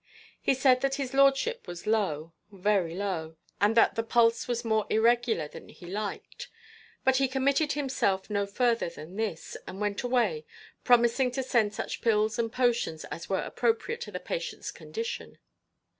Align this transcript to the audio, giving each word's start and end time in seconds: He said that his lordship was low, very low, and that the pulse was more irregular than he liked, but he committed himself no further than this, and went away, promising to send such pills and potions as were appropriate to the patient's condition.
He 0.41 0.55
said 0.55 0.81
that 0.81 0.95
his 0.95 1.13
lordship 1.13 1.67
was 1.67 1.85
low, 1.85 2.33
very 2.51 2.95
low, 2.95 3.35
and 3.59 3.77
that 3.77 3.93
the 3.93 4.01
pulse 4.01 4.47
was 4.47 4.65
more 4.65 4.87
irregular 4.89 5.47
than 5.47 5.69
he 5.69 5.85
liked, 5.85 6.49
but 7.03 7.17
he 7.17 7.27
committed 7.27 7.73
himself 7.73 8.27
no 8.27 8.47
further 8.47 8.89
than 8.89 9.15
this, 9.15 9.55
and 9.67 9.79
went 9.79 10.01
away, 10.01 10.47
promising 10.83 11.29
to 11.33 11.43
send 11.43 11.75
such 11.75 12.01
pills 12.01 12.39
and 12.39 12.51
potions 12.51 13.05
as 13.11 13.29
were 13.29 13.41
appropriate 13.43 14.01
to 14.01 14.11
the 14.11 14.19
patient's 14.19 14.71
condition. 14.71 15.37